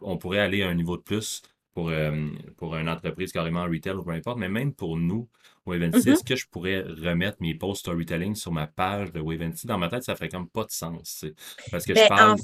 [0.00, 1.42] on pourrait aller à un niveau de plus
[1.74, 5.28] pour, euh, pour une entreprise carrément retail ou peu importe, mais même pour nous,
[5.66, 6.10] Wave mm-hmm.
[6.10, 9.88] est-ce que je pourrais remettre mes posts storytelling sur ma page de Wave Dans ma
[9.88, 11.24] tête, ça ferait comme pas de sens.
[11.70, 12.36] Parce que je ben, parle.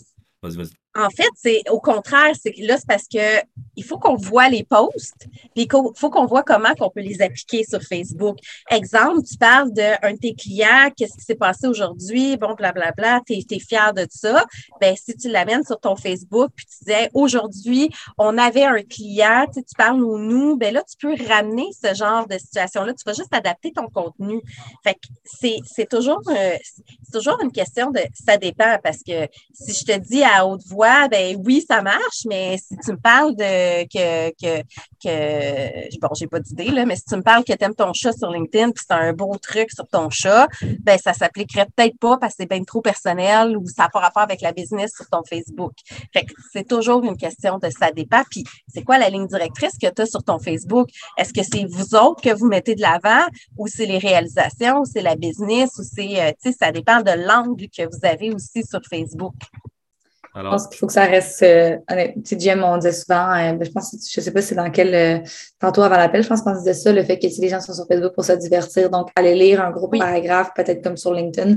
[0.43, 0.86] Vas-y, vas-y.
[0.97, 3.43] En fait, c'est au contraire, c'est là, c'est parce que
[3.77, 7.63] il faut qu'on voit les posts, il faut qu'on voit comment qu'on peut les appliquer
[7.65, 8.39] sur Facebook.
[8.71, 13.35] Exemple, tu parles d'un de tes clients, qu'est-ce qui s'est passé aujourd'hui, bon, blablabla, tu
[13.35, 14.45] es, fier de ça.
[14.81, 19.45] Ben, si tu l'amènes sur ton Facebook, puis tu disais aujourd'hui, on avait un client,
[19.53, 22.95] tu, parles au nous, ben là, tu peux ramener ce genre de situation-là.
[22.95, 24.41] Tu vas juste adapter ton contenu.
[24.83, 26.57] Fait que c'est toujours, euh,
[27.03, 30.67] c'est toujours une question de ça dépend parce que si je te dis à haute
[30.67, 34.63] voix, ben oui, ça marche, mais si tu me parles de que, que,
[35.03, 37.93] que bon, j'ai pas d'idée, là, mais si tu me parles que tu aimes ton
[37.93, 40.49] chat sur LinkedIn puis c'est un beau truc sur ton chat,
[40.81, 44.01] ben ça s'appliquerait peut-être pas parce que c'est bien trop personnel ou ça n'a pas
[44.01, 45.73] rapport avec la business sur ton Facebook.
[46.13, 48.23] Fait que c'est toujours une question de ça dépend.
[48.31, 50.89] Puis c'est quoi la ligne directrice que tu as sur ton Facebook?
[51.17, 53.25] Est-ce que c'est vous autres que vous mettez de l'avant
[53.57, 57.01] ou c'est les réalisations ou c'est la business ou c'est, euh, tu sais, ça dépend
[57.03, 59.35] de l'angle que vous avez aussi sur Facebook?
[60.37, 61.43] Je pense qu'il faut que ça reste.
[61.43, 61.79] Euh,
[62.25, 64.95] tu sais, on disait souvent, euh, ben, je pense, je sais pas c'est dans quel.
[64.95, 65.19] Euh,
[65.59, 67.73] tantôt avant l'appel, je pense qu'on disait ça, le fait que si les gens sont
[67.73, 71.57] sur Facebook pour se divertir, donc aller lire un gros paragraphe, peut-être comme sur LinkedIn,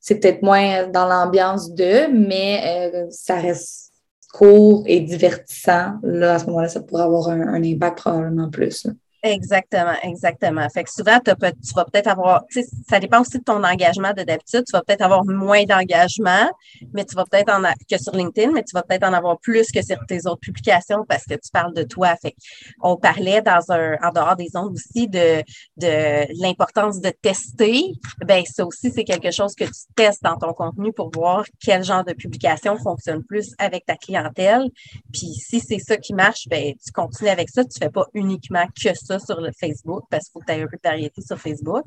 [0.00, 3.92] c'est peut-être moins dans l'ambiance de, mais ça reste
[4.32, 5.94] court et divertissant.
[6.04, 8.86] Là, à ce moment-là, ça pourrait avoir un, un impact probablement plus.
[9.22, 10.66] Exactement, exactement.
[10.70, 11.30] Fait que souvent, tu
[11.74, 12.42] vas peut-être avoir,
[12.88, 14.64] ça dépend aussi de ton engagement de d'habitude.
[14.64, 16.50] Tu vas peut-être avoir moins d'engagement,
[16.94, 19.70] mais tu vas peut-être en que sur LinkedIn, mais tu vas peut-être en avoir plus
[19.72, 22.16] que sur tes autres publications parce que tu parles de toi.
[22.16, 22.34] Fait
[22.82, 25.42] on parlait dans un, en dehors des ondes aussi de,
[25.76, 27.92] de l'importance de tester.
[28.24, 31.84] Ben, ça aussi, c'est quelque chose que tu testes dans ton contenu pour voir quel
[31.84, 34.64] genre de publication fonctionne plus avec ta clientèle.
[35.12, 37.64] Puis si c'est ça qui marche, ben, tu continues avec ça.
[37.64, 40.62] Tu fais pas uniquement que ça sur le Facebook parce qu'il faut que tu aies
[40.62, 41.84] un peu de variété sur Facebook.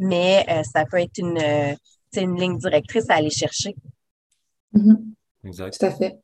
[0.00, 1.74] Mais euh, ça peut être une, euh,
[2.16, 3.74] une ligne directrice à aller chercher.
[4.74, 4.96] Mm-hmm.
[5.44, 5.78] Exact.
[5.78, 6.18] Tout à fait.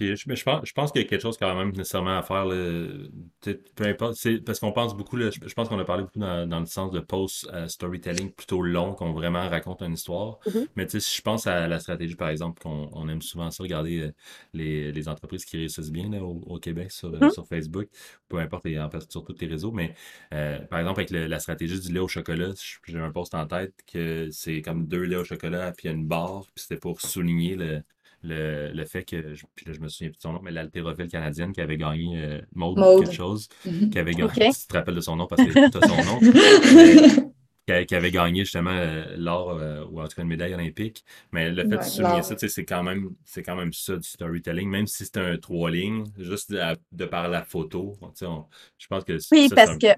[0.00, 2.22] Je, mais je pense, je pense qu'il y a quelque chose quand même nécessairement à
[2.22, 2.46] faire.
[2.46, 4.16] peu importe.
[4.44, 8.32] Parce qu'on pense beaucoup, je, pense qu'on a parlé beaucoup dans, le sens de post-storytelling
[8.32, 10.38] plutôt long, qu'on vraiment raconte une histoire.
[10.46, 10.66] Mm-hmm.
[10.76, 14.00] Mais si je pense à la stratégie, par exemple, qu'on on aime souvent ça, regarder
[14.00, 14.12] euh,
[14.52, 17.30] les, les, entreprises qui réussissent bien au, Québec sur, mm-hmm.
[17.30, 17.88] sur, Facebook,
[18.28, 19.72] peu importe, et en fait, sur tous les réseaux.
[19.72, 19.94] Mais
[20.32, 22.52] euh, par exemple, avec la stratégie du lait au chocolat,
[22.86, 25.94] j'ai un post en tête que c'est comme deux laits au chocolat, puis il y
[25.94, 27.82] a une barre, puis c'était pour souligner le
[28.24, 30.50] le, le fait que, je, puis là, je me souviens plus de son nom, mais
[30.50, 33.90] l'haltérophile canadienne qui avait gagné euh, Maud, quelque chose, mhm.
[33.90, 37.32] qui avait gagné, tu te rappelles de son nom parce que tu son nom,
[37.86, 41.04] qui, avait gagné justement euh, l'or euh, ou en tout cas une médaille olympique.
[41.32, 44.68] Mais le fait de souligner ça, c'est quand même c'est quand même ça du storytelling,
[44.68, 47.96] même si c'est un trois lignes, juste de, par la photo.
[48.18, 49.88] je pense que Oui, parce que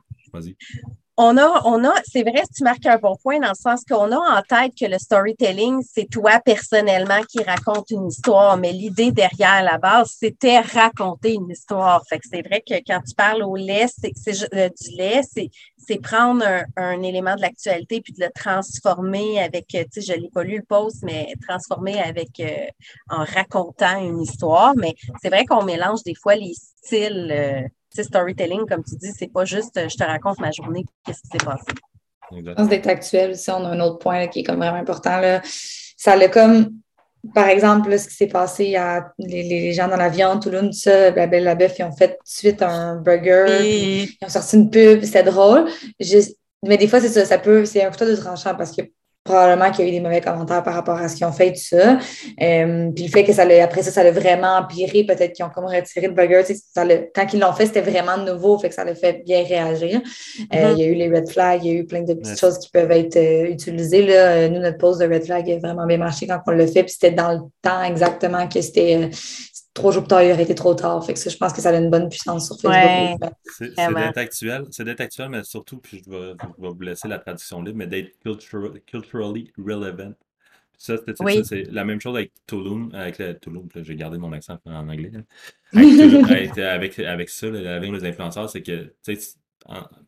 [1.18, 4.12] on a, on a, c'est vrai, tu marques un bon point dans le sens qu'on
[4.12, 9.12] a en tête que le storytelling, c'est toi personnellement qui raconte une histoire, mais l'idée
[9.12, 12.02] derrière la base, c'était raconter une histoire.
[12.09, 14.12] Fait que c'est vrai que quand tu parles au lait, c'est,
[14.55, 15.50] euh, du lait, c'est,
[16.02, 16.44] prendre
[16.76, 20.57] un, élément de l'actualité puis de le transformer avec, tu sais, je l'ai pas lu
[20.57, 22.66] le post, mais transformer avec, euh,
[23.09, 24.74] en racontant une histoire.
[24.76, 27.29] Mais c'est vrai qu'on mélange des fois les styles.
[27.31, 27.62] Euh,
[28.02, 31.28] storytelling, comme tu dis, c'est pas juste euh, je te raconte ma journée, qu'est-ce qui
[31.28, 31.64] s'est passé.
[32.32, 35.18] Je pense d'être actuel aussi, on a un autre point qui est comme vraiment important.
[35.18, 35.40] Là.
[35.96, 36.70] Ça l'a comme,
[37.35, 40.72] par exemple, ce qui s'est passé, il y a les, gens dans l'avion, Toulouse, tout
[40.72, 44.28] ça, la Belle la Bœuf, ils ont fait tout de suite un burger, ils ont
[44.28, 45.68] sorti une pub, c'était drôle.
[46.64, 48.82] mais des fois, c'est ça, ça peut, c'est un couteau de tranchant parce que
[49.27, 51.53] probablement qu'il y a eu des mauvais commentaires par rapport à ce qu'ils ont fait,
[51.53, 51.99] tout ça.
[52.41, 55.05] Euh, puis le fait que ça après ça, ça l'a vraiment empiré.
[55.05, 56.43] Peut-être qu'ils ont comme retiré le burger.
[56.45, 56.85] Ça
[57.15, 60.01] quand ils l'ont fait, c'était vraiment nouveau, fait que ça l'a fait bien réagir.
[60.01, 60.73] Euh, mm-hmm.
[60.73, 62.59] Il y a eu les red flags, il y a eu plein de petites choses
[62.59, 64.07] qui peuvent être euh, utilisées.
[64.07, 64.49] Là.
[64.49, 66.85] Nous, notre pose de red flag a vraiment bien marché quand on l'a fait.
[66.85, 69.11] Puis c'était dans le temps exactement que c'était
[69.77, 71.05] trois jours plus tard, il aurait été trop tard.
[71.05, 73.31] Fait que ça, je pense que ça a une bonne puissance sur Facebook.
[73.47, 77.62] C'est d'être actuel, c'est d'être actuel, mais surtout, puis je vais, vous laisser la traduction
[77.62, 78.19] libre, mais d'être
[78.87, 80.12] culturally relevant.
[80.79, 80.97] Ça,
[81.45, 85.12] c'est la même chose avec Tulum, avec le, Tulum, j'ai gardé mon accent en anglais.
[85.73, 89.37] Avec, avec, avec, ça, avec les influenceurs, c'est que, tu sais,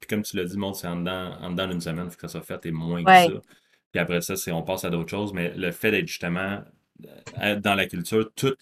[0.00, 2.42] puis comme tu l'as dit, c'est en dedans, en dedans d'une semaine, que ça soit
[2.42, 3.40] fait et moins que ça.
[3.90, 6.60] Puis après ça, c'est on passe à d'autres choses, mais le fait d'être justement
[7.42, 8.54] euh, dans la culture, tout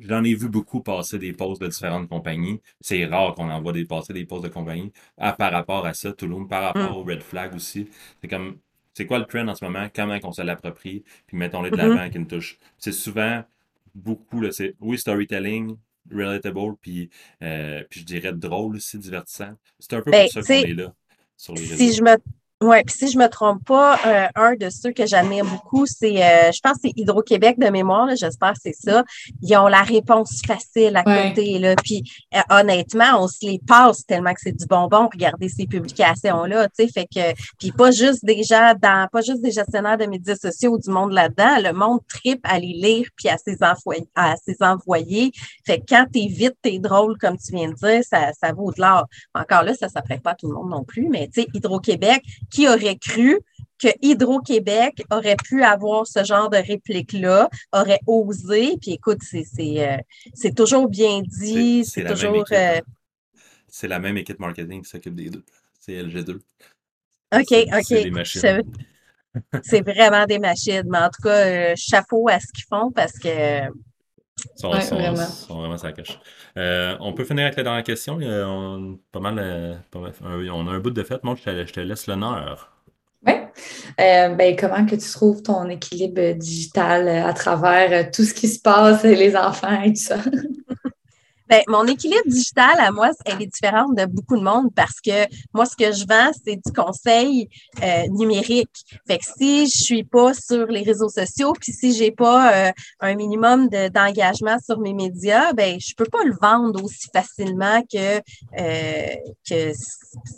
[0.00, 2.60] J'en ai vu beaucoup passer des postes de différentes compagnies.
[2.80, 4.92] C'est rare qu'on envoie des passer des postes de compagnie.
[5.18, 6.96] Ah, par rapport à ça, Toulouse, par rapport mm.
[6.96, 7.88] au Red Flag aussi.
[8.20, 8.58] C'est comme
[8.94, 11.94] c'est quoi le trend en ce moment, comment on se l'approprie, puis mettons-les de l'avant
[11.94, 11.98] mm-hmm.
[11.98, 12.58] avec une touche.
[12.78, 13.42] C'est souvent
[13.94, 15.76] beaucoup, là, c'est oui, storytelling,
[16.10, 17.10] relatable, puis,
[17.42, 19.54] euh, puis je dirais drôle aussi, divertissant.
[19.78, 20.94] C'est un peu ben, pour ça qu'on est là.
[21.36, 22.16] Sur les si je me
[22.64, 26.24] oui, puis si je me trompe pas, euh, un de ceux que j'admire beaucoup, c'est,
[26.24, 29.04] euh, je pense, c'est Hydro-Québec de mémoire, j'espère que c'est ça.
[29.42, 31.74] Ils ont la réponse facile à côté, là.
[31.76, 32.02] Puis
[32.34, 36.86] euh, honnêtement, on se les passe tellement que c'est du bonbon, regarder ces publications-là, tu
[36.86, 36.88] sais.
[36.90, 40.72] Fait que, puis pas juste des gens dans, pas juste des gestionnaires de médias sociaux
[40.72, 44.08] ou du monde là-dedans, le monde tripe à les lire puis à ses envoyer.
[44.14, 45.32] À ses envoyés.
[45.66, 48.72] Fait que quand t'es vite, t'es drôle, comme tu viens de dire, ça, ça vaut
[48.72, 49.06] de l'or.
[49.34, 52.22] Encore là, ça s'apprête pas à tout le monde non plus, mais tu sais, Hydro-Québec,
[52.54, 53.40] qui aurait cru
[53.80, 58.76] que Hydro-Québec aurait pu avoir ce genre de réplique-là, aurait osé.
[58.80, 62.44] Puis écoute, c'est euh, toujours bien dit, c'est toujours.
[62.52, 62.80] Euh,
[63.66, 65.44] c'est la même équipe marketing qui s'occupe des deux.
[65.80, 66.38] C'est LG2.
[67.34, 68.62] OK, OK.
[69.64, 70.84] C'est vraiment des machines.
[70.88, 73.62] Mais en tout cas, euh, chapeau à ce qu'ils font parce que.
[74.56, 75.16] Sont, vraiment.
[75.16, 76.18] sont vraiment ça cache.
[76.56, 78.18] on peut finir avec la dernière question.
[78.20, 81.22] On, pas mal, on a un bout de fête.
[81.24, 82.74] Moi, je te laisse l'honneur.
[84.00, 88.34] Euh, ben, comment que tu trouves ton équilibre digital euh, à travers euh, tout ce
[88.34, 90.18] qui se passe, les enfants et tout ça?
[91.48, 95.26] Ben, mon équilibre digital à moi, elle est différente de beaucoup de monde parce que
[95.52, 97.48] moi, ce que je vends, c'est du conseil
[97.82, 98.70] euh, numérique.
[99.06, 102.72] Fait que si je suis pas sur les réseaux sociaux, puis si j'ai pas euh,
[103.00, 108.20] un minimum d'engagement sur mes médias, ben je peux pas le vendre aussi facilement que
[108.58, 109.14] euh,
[109.48, 109.72] que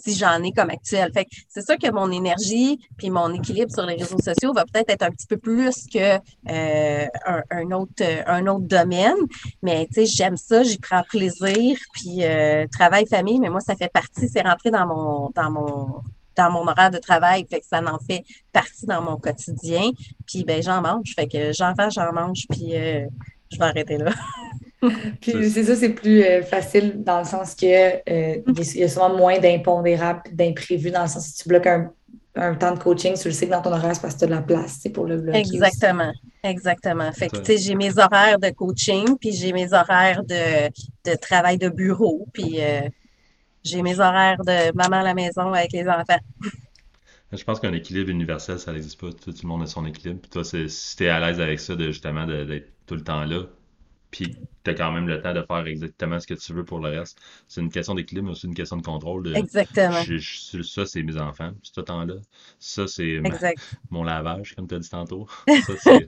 [0.03, 1.12] si j'en ai comme actuel.
[1.14, 4.64] Fait que c'est sûr que mon énergie puis mon équilibre sur les réseaux sociaux va
[4.64, 6.16] peut-être être un petit peu plus que
[6.49, 9.16] un, un, autre un autre domaine,
[9.62, 10.62] mais tu sais j'aime ça,
[11.03, 15.51] plaisir, puis euh, travail, famille, mais moi, ça fait partie, c'est rentré dans mon, dans
[15.51, 16.01] mon,
[16.37, 19.91] dans mon horaire de travail, fait que ça en fait partie dans mon quotidien.
[20.27, 23.07] Puis ben j'en mange, fait que j'en fais, j'en mange, puis euh,
[23.53, 24.13] je vais arrêter là.
[25.21, 27.65] puis c'est ça, c'est plus euh, facile dans le sens que
[28.07, 31.91] il y a souvent moins d'impondérables, d'imprévus, dans le sens que tu bloques un,
[32.37, 34.25] un temps de coaching, tu le sais que dans ton horaire, c'est parce que tu
[34.25, 35.39] as de la place pour le bloquer.
[35.39, 36.13] Exactement.
[36.49, 37.11] Exactement.
[37.13, 40.69] Fait que, tu sais, j'ai mes horaires de coaching, puis j'ai mes horaires de,
[41.11, 42.89] de travail de bureau, puis euh,
[43.65, 46.21] j'ai mes horaires de maman à la maison avec les enfants.
[47.33, 49.09] Je pense qu'un équilibre universel, ça n'existe pas.
[49.11, 50.21] Tout, le monde a son équilibre.
[50.21, 53.25] Puis toi, si tu es à l'aise avec ça, de justement d'être tout le temps
[53.25, 53.43] là,
[54.16, 56.79] puis tu as quand même le temps de faire exactement ce que tu veux pour
[56.79, 57.20] le reste.
[57.48, 59.37] C'est une question d'équilibre, mais aussi une question de contrôle.
[59.37, 60.02] exactement.
[60.62, 62.14] ça, c'est mes enfants, ce temps-là.
[62.59, 63.20] Ça, c'est
[63.90, 65.26] mon lavage, comme tu as dit tantôt.
[65.46, 66.05] etc.,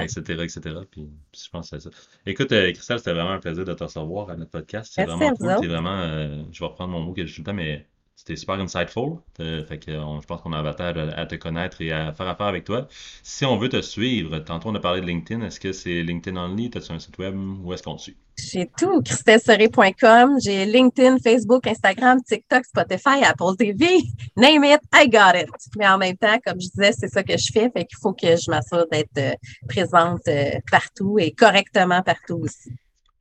[0.42, 0.60] etc.
[0.90, 1.96] Puis, je pense que c'est ça.
[2.26, 4.92] Écoute, euh, Christelle, c'était vraiment un plaisir de te recevoir à notre podcast.
[4.92, 5.54] C'est vraiment cool.
[5.60, 7.86] C'est vraiment, euh, je vais reprendre mon mot que je tout le temps, mais
[8.16, 9.18] c'était super insightful.
[9.36, 12.64] Fait que je pense qu'on a avatar à, te connaître et à faire affaire avec
[12.64, 12.88] toi.
[13.22, 15.44] Si on veut te suivre, tantôt on a parlé de LinkedIn.
[15.44, 16.70] Est-ce que c'est LinkedIn Only?
[16.74, 17.34] As-tu un site web?
[17.36, 18.16] Où est-ce qu'on suit?
[18.36, 19.02] J'ai tout.
[19.02, 20.38] christelseré.com.
[20.42, 23.98] J'ai LinkedIn, Facebook, Instagram, TikTok, Spotify, Apple TV.
[24.36, 25.48] Name it, I got it.
[25.76, 27.70] Mais en même temps, comme je disais, c'est ça que je fais.
[27.70, 29.34] Fait qu'il faut que je m'assure d'être euh,
[29.68, 32.72] présente euh, partout et correctement partout aussi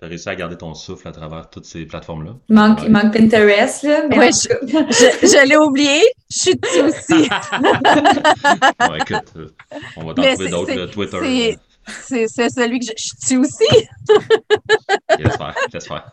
[0.04, 2.32] tu as réussi à garder ton souffle à travers toutes ces plateformes-là?
[2.50, 4.08] Il manque, manque Pinterest, là.
[4.10, 6.02] Mais je, l'ai oublié.
[6.30, 7.30] Je suis dessus aussi.
[8.80, 9.48] bon, écoute, euh,
[9.96, 11.58] on va t'en trouver d'autres, Twitter.
[11.86, 13.64] C'est celui que je, je suis aussi.
[15.18, 16.12] laisse faire, laisse faire.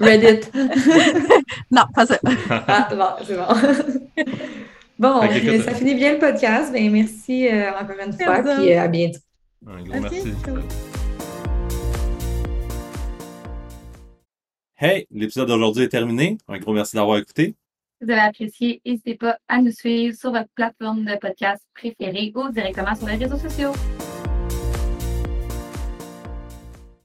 [0.00, 0.48] Reddit.
[1.70, 2.18] non, pas ça.
[2.50, 4.24] ah, bon, c'est bon.
[4.98, 6.72] Bon, ça finit bien le podcast.
[6.72, 9.20] Ben, merci euh, encore une fois, puis euh, à bientôt.
[9.66, 10.32] Un gros merci.
[14.80, 16.38] Hey, l'épisode d'aujourd'hui est terminé.
[16.46, 17.56] Un gros merci d'avoir écouté.
[17.98, 22.30] Si vous avez apprécié, n'hésitez pas à nous suivre sur votre plateforme de podcast préférée
[22.36, 23.72] ou directement sur les réseaux sociaux.